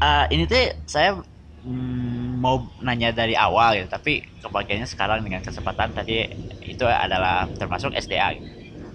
Eh, 0.00 0.24
ini 0.32 0.48
tuh 0.48 0.56
saya 0.88 1.20
mm, 1.64 2.19
mau 2.40 2.56
nanya 2.86 3.10
dari 3.20 3.34
awal 3.36 3.76
gitu, 3.78 3.88
tapi 3.96 4.12
kebagiannya 4.42 4.88
sekarang 4.88 5.20
dengan 5.26 5.42
kesempatan 5.44 5.90
tadi 5.96 6.24
itu 6.64 6.84
adalah 6.88 7.52
termasuk 7.60 7.92
SDA. 7.96 8.30
gitu. 8.36 8.48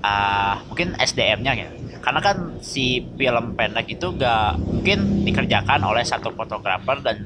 Ah, 0.05 0.61
mungkin 0.69 0.93
SDM-nya 1.01 1.53
gitu. 1.57 1.73
Karena 2.03 2.21
kan 2.21 2.37
si 2.61 3.09
film 3.17 3.57
pendek 3.57 3.87
itu 3.97 4.05
gak 4.17 4.61
mungkin 4.69 5.17
dikerjakan 5.25 5.81
oleh 5.85 6.05
satu 6.05 6.29
fotografer 6.37 6.97
dan 7.05 7.17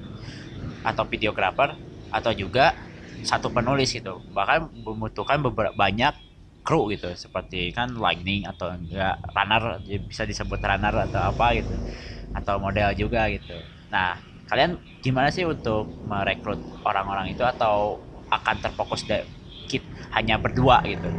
atau 0.84 1.04
videografer 1.08 1.76
atau 2.10 2.32
juga 2.34 2.76
satu 3.22 3.52
penulis 3.52 3.92
gitu. 3.92 4.24
Bahkan 4.32 4.72
membutuhkan 4.74 5.40
beberapa 5.44 5.76
banyak 5.76 6.14
kru 6.64 6.92
gitu 6.94 7.10
seperti 7.16 7.72
kan 7.74 7.96
lightning 7.98 8.46
atau 8.46 8.70
enggak 8.76 9.16
runner 9.34 9.64
ya 9.88 9.98
bisa 10.04 10.24
disebut 10.28 10.60
runner 10.62 10.94
atau 11.10 11.22
apa 11.32 11.46
gitu 11.58 11.76
atau 12.36 12.56
model 12.62 12.90
juga 12.98 13.28
gitu. 13.32 13.58
Nah, 13.92 14.20
kalian 14.50 14.72
gimana 15.00 15.30
sih 15.30 15.46
untuk 15.46 15.94
merekrut 16.04 16.58
orang-orang 16.84 17.32
itu 17.32 17.46
atau 17.46 18.02
akan 18.30 18.56
terfokus 18.60 19.06
kit 19.70 19.86
hanya 20.14 20.42
berdua 20.42 20.82
gitu? 20.86 21.10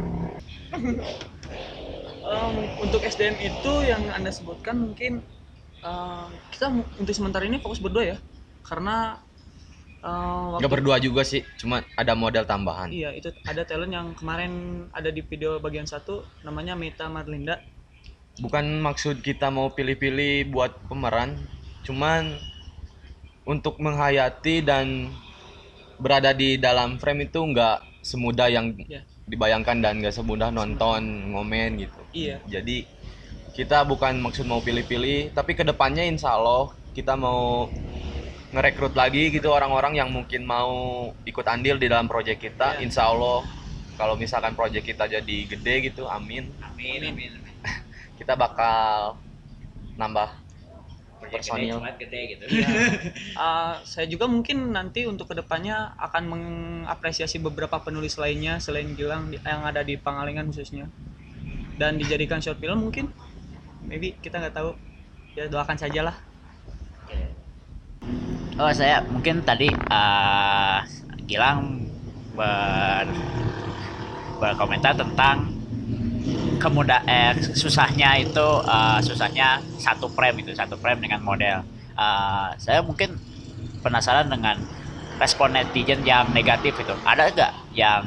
Em, 2.21 2.53
untuk 2.79 3.01
SDM 3.01 3.35
itu 3.41 3.71
yang 3.83 4.03
anda 4.13 4.29
sebutkan 4.29 4.77
mungkin 4.77 5.23
em, 5.81 6.27
kita 6.53 6.69
untuk 6.99 7.13
sementara 7.15 7.43
ini 7.47 7.57
fokus 7.57 7.81
berdua 7.81 8.15
ya 8.15 8.17
karena 8.61 9.19
Eh, 10.01 10.09
waktu- 10.09 10.65
nggak 10.65 10.73
berdua 10.81 10.97
juga 10.97 11.21
sih 11.21 11.45
cuma 11.61 11.85
ada 11.93 12.17
model 12.17 12.41
tambahan 12.41 12.89
Iya, 12.89 13.13
itu 13.13 13.29
ada 13.45 13.61
talent 13.61 13.93
yang 13.93 14.07
kemarin 14.17 14.49
ada 14.89 15.13
di 15.13 15.21
video 15.21 15.61
bagian 15.61 15.85
satu 15.85 16.25
namanya 16.41 16.73
Mita 16.73 17.05
Marlinda. 17.05 17.61
bukan 18.41 18.81
maksud 18.81 19.21
kita 19.21 19.53
mau 19.53 19.69
pilih-pilih 19.69 20.49
buat 20.49 20.73
pemeran 20.89 21.37
cuman 21.85 22.33
untuk 23.43 23.77
menghayati 23.77 24.61
dan 24.61 25.09
berada 25.97 26.33
di 26.33 26.57
dalam 26.57 26.97
frame 26.97 27.29
itu 27.29 27.41
nggak 27.41 27.77
semudah 28.01 28.49
yang 28.49 28.73
Iya. 28.73 29.05
dibayangkan 29.29 29.77
dan 29.79 30.01
nggak 30.01 30.13
semudah 30.13 30.49
nonton 30.49 31.31
ngomen 31.31 31.77
gitu 31.77 32.01
Iya. 32.11 32.41
jadi 32.49 32.85
kita 33.53 33.85
bukan 33.85 34.17
maksud 34.17 34.49
mau 34.49 34.59
pilih-pilih 34.59 35.33
tapi 35.33 35.53
ke 35.53 35.61
depannya 35.61 36.01
insya 36.01 36.33
Allah 36.33 36.73
kita 36.97 37.13
mau 37.13 37.69
ngerekrut 38.51 38.97
lagi 38.97 39.29
gitu 39.31 39.47
orang-orang 39.47 39.95
yang 39.95 40.09
mungkin 40.11 40.43
mau 40.43 40.71
ikut 41.23 41.45
andil 41.45 41.77
di 41.77 41.85
dalam 41.87 42.09
proyek 42.09 42.41
kita 42.41 42.81
Iya. 42.81 42.83
insya 42.83 43.07
Allah 43.07 43.45
kalau 43.95 44.17
misalkan 44.17 44.57
proyek 44.57 44.81
kita 44.83 45.05
jadi 45.05 45.37
gede 45.45 45.93
gitu 45.93 46.09
amin 46.09 46.49
Amin, 46.65 47.05
amin, 47.05 47.31
amin. 47.37 47.61
kita 48.17 48.33
bakal 48.33 49.21
nambah 49.93 50.40
Proyek 51.31 51.43
Personil. 51.47 51.77
gede, 51.79 51.95
gede 52.03 52.19
gitu. 52.35 52.43
Iya. 52.51 52.67
Eh, 53.39 53.73
saya 53.91 54.05
juga 54.11 54.27
mungkin 54.27 54.75
nanti 54.75 55.07
untuk 55.07 55.31
ke 55.31 55.35
depannya 55.39 55.95
akan 55.95 56.23
mengapresiasi 56.27 57.39
beberapa 57.39 57.79
penulis 57.79 58.19
lainnya 58.19 58.59
selain 58.59 58.91
Gilang 58.93 59.31
yang 59.31 59.63
ada 59.63 59.81
di 59.81 59.95
Pangalengan 59.95 60.51
khususnya 60.51 60.91
dan 61.81 61.97
dijadikan 61.97 62.37
short 62.37 62.61
film 62.61 62.91
mungkin 62.91 63.09
maybe 63.81 64.13
kita 64.21 64.37
nggak 64.37 64.53
tahu 64.53 64.77
ya 65.33 65.49
doakan 65.49 65.81
sajalah 65.81 66.13
Oh 68.61 68.69
saya 68.69 69.01
mungkin 69.09 69.41
tadi 69.41 69.73
eh, 69.73 70.79
Gilang 71.25 71.87
ber 72.37 73.09
berkomentar 74.37 74.93
tentang 74.93 75.60
kemudah 76.61 77.01
eh, 77.05 77.33
susahnya 77.41 78.17
itu 78.21 78.47
eh, 78.65 78.99
susahnya 79.01 79.61
satu 79.81 80.07
frame 80.11 80.45
itu 80.45 80.51
satu 80.53 80.77
frame 80.77 81.01
dengan 81.05 81.21
model. 81.21 81.65
Eh, 81.97 82.49
saya 82.61 82.79
mungkin 82.85 83.17
penasaran 83.81 84.29
dengan 84.29 84.57
respon 85.17 85.53
netizen 85.53 86.05
yang 86.05 86.29
negatif 86.33 86.77
itu. 86.77 86.93
Ada 87.05 87.33
nggak 87.33 87.53
yang 87.77 88.03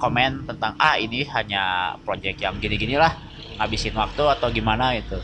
komen 0.00 0.48
tentang 0.48 0.72
ah 0.80 0.96
ini 0.96 1.28
hanya 1.28 1.94
project 2.08 2.40
yang 2.40 2.56
gini-gini 2.56 2.96
lah 2.96 3.12
ngabisin 3.60 3.92
waktu 3.96 4.24
atau 4.24 4.48
gimana 4.52 4.96
itu? 4.96 5.16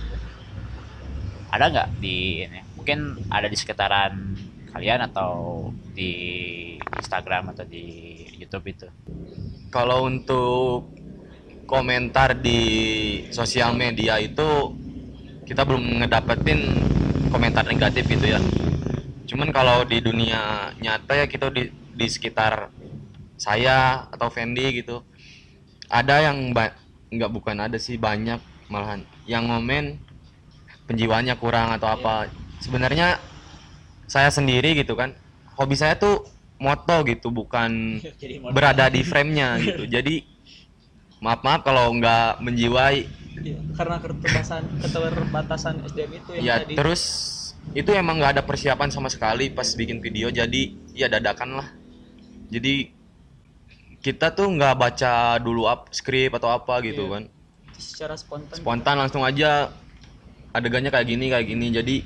Ada 1.52 1.64
nggak 1.72 1.88
di 2.00 2.44
ini? 2.44 2.60
Mungkin 2.76 3.28
ada 3.32 3.48
di 3.48 3.56
sekitaran 3.56 4.36
kalian 4.72 5.08
atau 5.08 5.32
di 5.96 6.12
Instagram 7.00 7.56
atau 7.56 7.64
di 7.64 7.84
YouTube 8.36 8.68
itu? 8.68 8.88
kalau 9.76 10.08
untuk 10.08 10.95
komentar 11.66 12.38
di 12.38 12.60
sosial 13.34 13.74
media 13.74 14.22
itu 14.22 14.72
kita 15.46 15.66
belum 15.66 16.02
ngedapetin 16.02 16.60
komentar 17.30 17.66
negatif 17.66 18.06
gitu 18.06 18.26
ya. 18.26 18.40
Cuman 19.26 19.50
kalau 19.50 19.82
di 19.82 19.98
dunia 19.98 20.72
nyata 20.78 21.18
ya 21.18 21.26
kita 21.26 21.50
di, 21.50 21.70
di 21.70 22.06
sekitar 22.06 22.70
saya 23.36 24.08
atau 24.08 24.32
Fendi 24.32 24.80
gitu 24.80 25.04
ada 25.92 26.22
yang 26.22 26.54
nggak 27.12 27.30
bukan 27.30 27.62
ada 27.62 27.76
sih 27.76 28.00
banyak 28.00 28.40
malahan 28.66 29.06
yang 29.28 29.46
ngomen 29.46 29.98
penjiwaannya 30.86 31.34
kurang 31.38 31.74
atau 31.74 31.90
apa. 31.90 32.30
Sebenarnya 32.62 33.18
saya 34.06 34.30
sendiri 34.30 34.78
gitu 34.78 34.94
kan 34.94 35.18
hobi 35.58 35.74
saya 35.74 35.98
tuh 35.98 36.26
moto 36.62 37.02
gitu 37.04 37.34
bukan 37.34 38.00
berada 38.54 38.86
di 38.86 39.02
frame-nya 39.02 39.58
gitu. 39.62 39.82
Jadi 39.90 40.35
maaf 41.20 41.40
maaf 41.42 41.60
kalau 41.64 41.92
nggak 41.96 42.40
menjiwai. 42.40 43.08
Iya, 43.36 43.60
karena 43.76 44.00
keterbatasan 44.00 44.62
keterbatasan 44.80 45.74
SDM 45.84 46.12
itu 46.16 46.30
yang 46.40 46.44
Ya 46.44 46.54
tadi 46.60 46.72
terus 46.72 47.02
itu 47.74 47.90
emang 47.92 48.16
nggak 48.16 48.40
ada 48.40 48.42
persiapan 48.46 48.88
sama 48.88 49.12
sekali 49.12 49.52
pas 49.52 49.66
bikin 49.72 50.00
video. 50.00 50.32
Jadi 50.32 50.72
ya 50.96 51.08
dadakan 51.08 51.60
lah. 51.60 51.68
Jadi 52.48 52.94
kita 54.00 54.30
tuh 54.32 54.46
nggak 54.54 54.74
baca 54.78 55.36
dulu 55.42 55.66
up 55.66 55.90
skrip 55.90 56.32
atau 56.32 56.48
apa 56.48 56.78
gitu 56.84 57.08
Iya. 57.08 57.14
kan. 57.16 57.24
secara 57.76 58.16
spontan 58.16 58.56
Spontan 58.56 58.96
langsung 58.96 59.20
aja 59.20 59.68
adegannya 60.56 60.88
kayak 60.88 61.06
gini 61.06 61.28
kayak 61.28 61.44
gini. 61.44 61.66
Jadi 61.68 61.96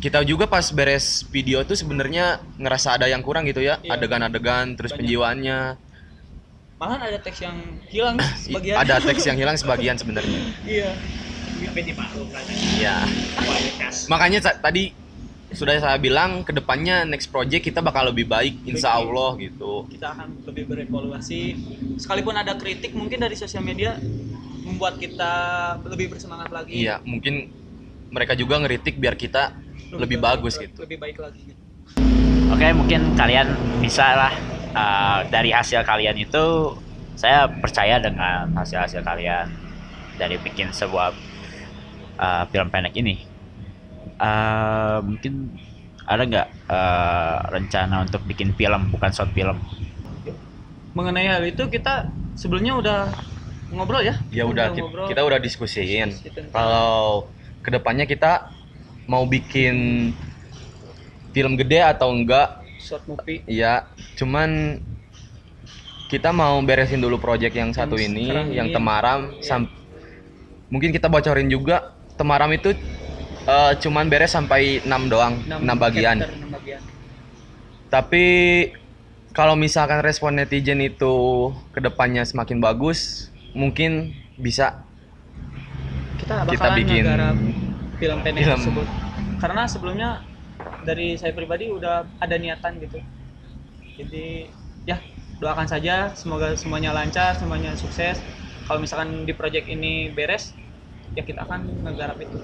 kita 0.00 0.24
juga 0.24 0.48
pas 0.48 0.64
beres 0.72 1.24
video 1.28 1.60
tuh 1.60 1.76
sebenarnya 1.76 2.40
ngerasa 2.56 2.96
ada 2.96 3.04
yang 3.04 3.20
kurang 3.20 3.44
gitu 3.44 3.60
ya. 3.60 3.76
Iya. 3.84 4.00
Adegan-adegan 4.00 4.72
terus 4.80 4.96
Banyak. 4.96 5.00
penjiwaannya. 5.04 5.60
Malahan 6.76 7.00
ada 7.08 7.18
teks 7.20 7.40
yang 7.40 7.56
hilang 7.88 8.16
I- 8.20 8.36
sebagian. 8.36 8.76
Ada 8.76 8.94
teks 9.00 9.24
yang 9.24 9.36
hilang 9.40 9.56
sebagian 9.56 9.96
sebenarnya. 9.96 10.40
iya. 10.68 10.92
Iya. 12.76 12.96
makanya 14.12 14.44
tadi 14.60 14.92
sudah 15.56 15.80
saya 15.80 15.96
bilang 15.96 16.44
ke 16.44 16.52
depannya 16.52 17.08
next 17.08 17.32
project 17.32 17.64
kita 17.64 17.80
bakal 17.80 18.12
lebih 18.12 18.28
baik 18.28 18.60
insya 18.68 19.00
Allah 19.00 19.40
gitu. 19.40 19.88
Kita 19.88 20.12
akan 20.12 20.44
lebih 20.44 20.68
berevaluasi. 20.68 21.56
Sekalipun 21.96 22.36
ada 22.36 22.60
kritik 22.60 22.92
mungkin 22.92 23.24
dari 23.24 23.40
sosial 23.40 23.64
media 23.64 23.96
membuat 24.68 25.00
kita 25.00 25.32
lebih 25.88 26.12
bersemangat 26.12 26.52
lagi. 26.52 26.76
Iya 26.76 27.00
mungkin 27.08 27.48
mereka 28.12 28.36
juga 28.36 28.60
ngeritik 28.60 29.00
biar 29.00 29.16
kita 29.16 29.56
lebih 29.96 30.20
bagus 30.20 30.60
gitu. 30.60 30.84
lebih 30.84 31.00
baik 31.00 31.16
lagi. 31.24 31.40
Gitu. 31.40 31.62
Oke, 32.52 32.68
mungkin 32.76 33.16
kalian 33.16 33.48
bisa 33.80 34.06
lah 34.12 34.32
uh, 34.76 35.24
dari 35.32 35.50
hasil 35.56 35.80
kalian 35.82 36.20
itu 36.20 36.76
saya 37.16 37.48
percaya 37.48 37.96
dengan 37.96 38.52
hasil-hasil 38.52 39.00
kalian 39.00 39.48
dari 40.20 40.36
bikin 40.36 40.68
sebuah 40.70 41.16
uh, 42.20 42.44
film 42.52 42.68
pendek 42.68 42.92
ini. 43.00 43.24
Uh, 44.20 45.00
mungkin 45.04 45.56
ada 46.06 46.22
nggak 46.22 46.48
uh, 46.70 47.36
rencana 47.50 48.04
untuk 48.04 48.20
bikin 48.28 48.52
film 48.54 48.92
bukan 48.92 49.10
short 49.10 49.32
film? 49.32 49.56
mengenai 50.96 51.28
hal 51.28 51.44
itu 51.44 51.68
kita 51.68 52.08
sebelumnya 52.32 52.72
udah 52.80 53.00
ngobrol 53.68 54.00
ya 54.00 54.16
ya 54.32 54.48
udah 54.48 54.72
ki- 54.72 54.80
ngobrol 54.80 55.12
kita 55.12 55.20
udah 55.20 55.36
diskusiin 55.36 56.08
kalau 56.48 57.28
ke 57.60 57.68
depannya 57.68 58.08
kita 58.08 58.48
mau 59.04 59.28
bikin 59.28 60.08
film 61.36 61.52
gede 61.60 61.84
atau 61.84 62.08
enggak 62.16 62.48
short 62.86 63.02
movie 63.04 63.42
ya 63.44 63.82
cuman 64.14 64.78
kita 66.06 66.30
mau 66.30 66.54
beresin 66.62 67.02
dulu 67.02 67.18
project 67.18 67.50
yang 67.52 67.74
satu 67.74 67.98
Yang 67.98 68.14
ini 68.14 68.26
yang 68.54 68.70
ini. 68.70 68.74
Temaram 68.74 69.34
Iya. 69.34 69.42
sam- 69.42 69.72
mungkin 70.70 70.94
kita 70.94 71.10
bocorin 71.10 71.50
juga 71.50 71.90
Temaram 72.14 72.48
itu 72.48 72.70
eh, 73.44 73.72
cuman 73.76 74.06
beres 74.06 74.30
sampai 74.30 74.80
6 74.80 75.02
doang 75.06 75.34
6, 75.42 75.60
Enam 75.60 75.76
bagian 75.76 76.16
chapter, 76.22 76.32
enam 76.32 76.50
bagian 76.54 76.80
tapi 77.86 78.24
kalau 79.30 79.54
misalkan 79.54 80.00
respon 80.00 80.34
netizen 80.34 80.80
itu 80.80 81.14
ke 81.70 81.78
depannya 81.78 82.24
semakin 82.24 82.58
bagus 82.58 83.30
mungkin 83.52 84.10
bisa 84.34 84.82
kita 86.16 86.42
Kita 86.48 86.68
bikin 86.74 87.04
film 87.96 88.18
pendek 88.24 88.42
film. 88.42 88.58
tersebut 88.58 88.86
karena 89.36 89.62
sebelumnya 89.68 90.10
dari 90.86 91.18
saya 91.18 91.34
pribadi 91.34 91.68
udah 91.68 92.06
ada 92.22 92.36
niatan 92.38 92.78
gitu 92.78 92.98
jadi 93.98 94.46
ya 94.86 94.96
doakan 95.42 95.66
saja 95.68 96.14
semoga 96.14 96.54
semuanya 96.54 96.94
lancar 96.94 97.34
semuanya 97.36 97.74
sukses 97.74 98.16
kalau 98.70 98.78
misalkan 98.80 99.26
di 99.28 99.34
project 99.34 99.66
ini 99.68 100.08
beres 100.14 100.54
ya 101.18 101.22
kita 101.26 101.44
akan 101.44 101.66
ngegarap 101.84 102.18
itu 102.22 102.38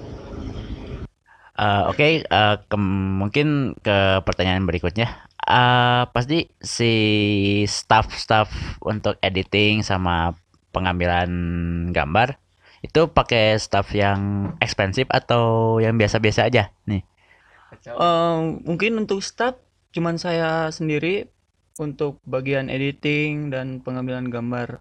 Uh, 1.53 1.85
Oke, 1.93 2.25
uh, 2.33 2.57
ke- 2.65 2.81
mungkin 3.21 3.77
ke 3.85 4.25
pertanyaan 4.25 4.65
berikutnya. 4.65 5.29
Uh, 5.45 6.09
pasti 6.09 6.49
si 6.57 6.93
staff-staff 7.69 8.49
untuk 8.81 9.21
editing 9.21 9.85
sama 9.85 10.33
pengambilan 10.73 11.29
gambar 11.93 12.41
itu 12.81 13.05
pakai 13.05 13.59
staff 13.61 13.93
yang 13.93 14.51
ekspensif 14.57 15.05
atau 15.13 15.77
yang 15.77 15.93
biasa-biasa 15.93 16.49
aja 16.49 16.73
nih? 16.89 17.05
Eh, 17.87 18.39
mungkin 18.63 19.03
untuk 19.03 19.19
staff 19.19 19.59
cuman 19.93 20.15
saya 20.17 20.71
sendiri 20.71 21.29
untuk 21.77 22.21
bagian 22.23 22.71
editing 22.71 23.51
dan 23.51 23.83
pengambilan 23.83 24.31
gambar. 24.31 24.79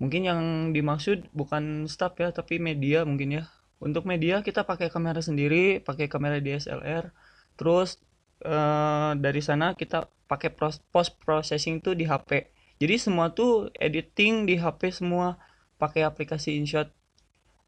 Mungkin 0.00 0.22
yang 0.24 0.40
dimaksud 0.72 1.28
bukan 1.36 1.84
staff 1.86 2.16
ya 2.16 2.32
tapi 2.32 2.56
media 2.56 3.04
mungkin 3.04 3.42
ya. 3.42 3.44
Untuk 3.80 4.04
media 4.04 4.44
kita 4.44 4.64
pakai 4.68 4.92
kamera 4.92 5.20
sendiri 5.24 5.80
pakai 5.80 6.08
kamera 6.08 6.36
DSLR 6.40 7.12
terus 7.60 8.00
eh, 8.44 9.12
dari 9.20 9.40
sana 9.44 9.76
kita 9.76 10.08
pakai 10.24 10.52
post 10.92 11.12
processing 11.20 11.84
tuh 11.84 11.92
di 11.92 12.08
HP 12.08 12.48
jadi 12.80 12.96
semua 12.96 13.28
tuh 13.36 13.68
editing 13.76 14.48
di 14.48 14.56
HP 14.56 14.88
semua 14.88 15.36
pakai 15.76 16.08
aplikasi 16.08 16.56
InShot 16.56 16.88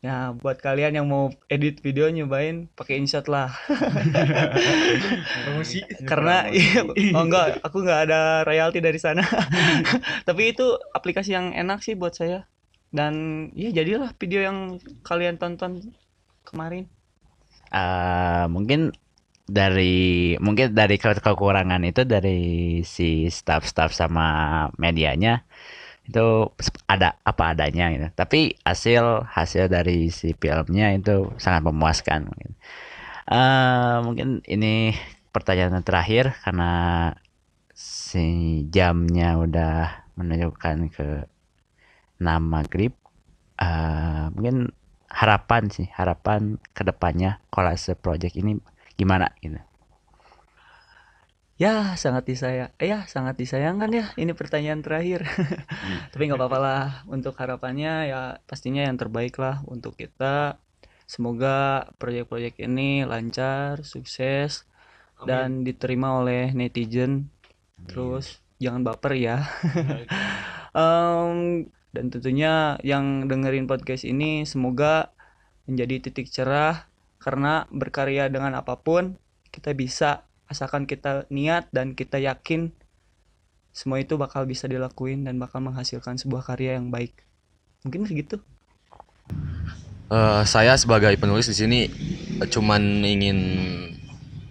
Ya, 0.03 0.35
buat 0.35 0.59
kalian 0.59 0.99
yang 0.99 1.07
mau 1.07 1.31
edit 1.47 1.79
video 1.79 2.11
nyobain 2.11 2.67
pakai 2.75 2.99
InShot 2.99 3.31
lah. 3.31 3.55
Promosi. 5.47 5.79
Karena 6.03 6.51
iya, 6.51 6.83
oh 7.15 7.23
enggak, 7.23 7.63
aku 7.63 7.87
nggak 7.87 8.11
ada 8.11 8.43
royalti 8.43 8.83
dari 8.83 8.99
sana. 8.99 9.23
Tapi 10.29 10.43
itu 10.51 10.67
aplikasi 10.91 11.39
yang 11.39 11.55
enak 11.55 11.87
sih 11.87 11.95
buat 11.95 12.19
saya. 12.19 12.51
Dan 12.91 13.47
ya 13.55 13.71
jadilah 13.71 14.11
video 14.19 14.43
yang 14.43 14.83
kalian 15.07 15.39
tonton 15.39 15.95
kemarin. 16.43 16.91
Eh, 17.71 18.45
mungkin 18.51 18.91
dari 19.47 20.35
mungkin 20.43 20.75
dari 20.75 20.99
ke- 20.99 21.23
kekurangan 21.23 21.83
itu 21.87 22.03
dari 22.03 22.41
si 22.83 23.31
staff-staff 23.31 23.95
sama 23.95 24.27
medianya 24.83 25.47
itu 26.07 26.51
ada 26.91 27.19
apa 27.23 27.55
adanya 27.55 27.91
gitu. 27.95 28.09
Tapi 28.15 28.59
hasil 28.67 29.27
hasil 29.27 29.71
dari 29.71 30.11
si 30.11 30.35
filmnya 30.37 30.93
itu 30.95 31.31
sangat 31.39 31.63
memuaskan. 31.67 32.29
mungkin. 32.29 32.51
Eh, 33.31 33.97
mungkin 34.03 34.29
ini 34.47 34.93
pertanyaan 35.31 35.81
terakhir 35.87 36.35
karena 36.43 36.73
si 37.73 38.63
jamnya 38.69 39.39
udah 39.41 40.05
menunjukkan 40.19 40.77
ke 40.93 41.09
6 42.21 42.43
maghrib. 42.51 42.93
Eh, 43.63 44.27
mungkin 44.35 44.75
harapan 45.13 45.69
sih 45.69 45.87
harapan 45.93 46.57
ke 46.73 46.83
depannya 46.89 47.45
kolase 47.53 47.93
project 47.93 48.33
ini 48.41 48.57
gimana 48.97 49.29
gitu 49.45 49.61
Ya, 51.61 51.95
sangat 52.01 52.25
disayang. 52.27 52.73
Eh, 52.81 52.89
ya, 52.91 53.05
sangat 53.07 53.37
disayangkan 53.37 53.91
ya. 53.93 54.07
Ini 54.17 54.33
pertanyaan 54.33 54.81
terakhir. 54.81 55.29
Tapi 56.13 56.23
nggak 56.27 56.41
apa-apa 56.41 56.59
lah. 56.59 56.87
Untuk 57.07 57.37
harapannya 57.39 58.09
ya 58.09 58.21
pastinya 58.49 58.83
yang 58.83 58.97
terbaik 58.97 59.37
lah 59.37 59.61
untuk 59.69 59.95
kita. 59.95 60.59
Semoga 61.05 61.87
proyek-proyek 62.01 62.57
ini 62.65 63.05
lancar, 63.05 63.85
sukses, 63.85 64.65
dan 65.29 65.63
diterima 65.63 66.19
oleh 66.25 66.57
netizen. 66.57 67.29
Terus 67.85 68.41
jangan 68.59 68.83
baper 68.83 69.13
ya. 69.21 69.37
Em, 70.73 71.69
dan 71.93 72.09
tentunya 72.09 72.81
yang 72.81 73.29
dengerin 73.29 73.69
podcast 73.69 74.09
ini 74.09 74.49
semoga 74.49 75.13
menjadi 75.69 76.09
titik 76.09 76.33
cerah 76.33 76.89
karena 77.21 77.69
berkarya 77.69 78.33
dengan 78.33 78.57
apa 78.57 78.81
pun 78.81 79.21
kita 79.53 79.77
bisa 79.77 80.25
asalkan 80.53 80.85
kita 80.85 81.25
niat 81.33 81.73
dan 81.73 81.97
kita 81.97 82.21
yakin 82.21 82.71
semua 83.73 84.05
itu 84.05 84.21
bakal 84.21 84.45
bisa 84.45 84.69
dilakuin 84.69 85.25
dan 85.25 85.41
bakal 85.41 85.65
menghasilkan 85.65 86.21
sebuah 86.21 86.45
karya 86.45 86.77
yang 86.77 86.93
baik. 86.93 87.25
Mungkin 87.89 88.05
segitu. 88.05 88.37
Eh, 90.13 90.43
saya 90.45 90.77
sebagai 90.77 91.17
penulis 91.17 91.49
di 91.49 91.57
sini 91.57 91.81
cuman 92.53 93.01
ingin 93.01 93.39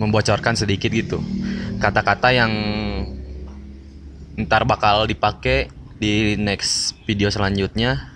membocorkan 0.01 0.57
sedikit 0.57 0.89
gitu 0.89 1.21
kata-kata 1.77 2.33
yang 2.33 2.49
ntar 4.41 4.65
bakal 4.65 5.05
dipakai 5.05 5.69
di 6.01 6.33
next 6.33 6.97
video 7.05 7.29
selanjutnya 7.29 8.09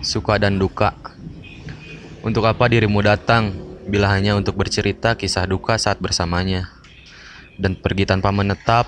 suka 0.00 0.40
dan 0.40 0.56
duka 0.56 0.96
untuk 2.24 2.48
apa 2.48 2.64
dirimu 2.72 3.04
datang 3.04 3.69
bila 3.90 4.06
hanya 4.14 4.38
untuk 4.38 4.54
bercerita 4.54 5.18
kisah 5.18 5.44
duka 5.50 5.74
saat 5.74 5.98
bersamanya 5.98 6.70
dan 7.58 7.74
pergi 7.74 8.06
tanpa 8.06 8.30
menetap 8.30 8.86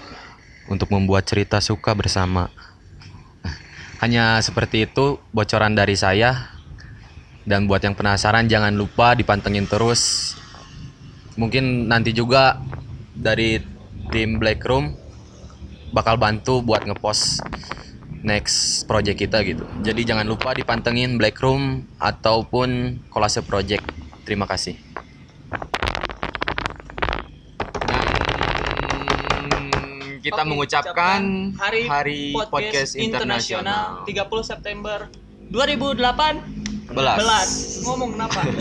untuk 0.71 0.95
membuat 0.95 1.27
cerita 1.27 1.59
suka 1.59 1.93
bersama 1.93 2.49
hanya 4.03 4.43
seperti 4.43 4.91
itu 4.91 5.23
bocoran 5.31 5.79
dari 5.79 5.95
saya 5.95 6.51
dan 7.47 7.71
buat 7.71 7.87
yang 7.87 7.95
penasaran 7.95 8.51
jangan 8.51 8.75
lupa 8.75 9.15
dipantengin 9.15 9.71
terus. 9.71 10.35
Mungkin 11.39 11.87
nanti 11.87 12.11
juga 12.11 12.59
dari 13.15 13.63
tim 14.11 14.43
Black 14.43 14.59
Room 14.67 14.91
bakal 15.95 16.19
bantu 16.19 16.67
buat 16.67 16.83
ngepost 16.83 17.47
next 18.27 18.91
project 18.91 19.23
kita 19.23 19.47
gitu. 19.47 19.63
Jadi 19.87 20.03
jangan 20.03 20.27
lupa 20.27 20.51
dipantengin 20.51 21.15
Black 21.15 21.39
Room 21.39 21.87
ataupun 22.03 22.99
Kolase 23.07 23.47
Project. 23.47 23.87
Terima 24.23 24.47
kasih. 24.47 24.79
Dan 29.51 29.65
kita 30.23 30.43
Oke, 30.43 30.51
mengucapkan 30.51 31.21
Hari, 31.59 31.83
Hari 31.91 32.23
Podcast, 32.49 32.95
Internasional. 32.95 34.07
30 34.07 34.47
September 34.47 35.11
2008 35.51 36.63
Belas. 36.93 37.17
belas. 37.19 37.49
Ngomong 37.89 38.11
kenapa? 38.15 38.41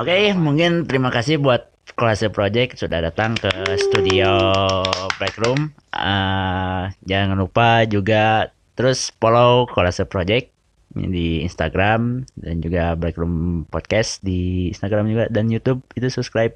Oke 0.00 0.32
mungkin 0.32 0.88
terima 0.88 1.12
kasih 1.12 1.36
buat 1.36 1.68
Kolase 1.92 2.32
Project 2.32 2.80
sudah 2.80 3.04
datang 3.04 3.36
ke 3.36 3.52
studio 3.76 4.40
Black 5.20 5.36
Room. 5.36 5.68
Eh, 5.92 6.82
jangan 7.04 7.36
lupa 7.36 7.84
juga 7.84 8.48
terus 8.72 9.12
follow 9.20 9.68
Kolase 9.68 10.08
Project 10.08 10.51
di 10.92 11.40
Instagram 11.44 12.28
dan 12.36 12.60
juga 12.60 12.94
Black 12.94 13.16
Room 13.16 13.64
Podcast 13.68 14.20
di 14.20 14.70
Instagram 14.70 15.08
juga 15.08 15.24
dan 15.32 15.48
YouTube. 15.48 15.82
Itu 15.96 16.08
subscribe. 16.12 16.54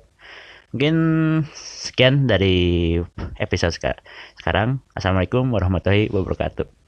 Mungkin 0.74 0.96
sekian 1.56 2.28
dari 2.28 2.98
episode 3.40 3.72
seka- 3.72 4.02
sekarang. 4.36 4.82
Assalamualaikum 4.92 5.48
warahmatullahi 5.50 6.12
wabarakatuh 6.12 6.85